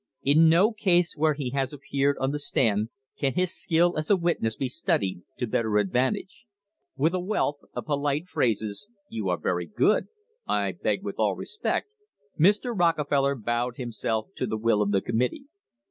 In 0.23 0.49
no 0.49 0.71
case 0.73 1.13
where 1.15 1.35
he 1.35 1.51
has 1.51 1.71
appeared 1.71 2.17
on 2.17 2.31
the 2.31 2.39
stand 2.39 2.89
can 3.19 3.35
his 3.35 3.53
skill 3.53 3.95
as 3.99 4.09
a 4.09 4.15
witness 4.17 4.55
be 4.57 4.67
studied 4.67 5.21
to 5.37 5.45
better 5.45 5.69
advan 5.73 6.13
tage. 6.15 6.47
With 6.97 7.13
a 7.13 7.19
wealth 7.19 7.59
of 7.75 7.85
polite 7.85 8.27
phrases 8.27 8.87
"You 9.09 9.29
are 9.29 9.37
very 9.37 9.67
good," 9.67 10.07
"I 10.47 10.71
beg 10.71 11.03
with 11.03 11.19
all 11.19 11.35
respect" 11.35 11.87
Mr. 12.39 12.75
Rockefeller 12.75 13.35
bowed 13.35 13.75
himself 13.77 14.29
to 14.37 14.47
the 14.47 14.57
will 14.57 14.81
of 14.81 14.89
the 14.89 15.01
committee. 15.01 15.45